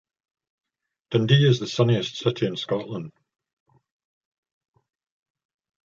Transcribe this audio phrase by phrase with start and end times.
[1.11, 3.11] Dundee is the sunniest city in Scotland.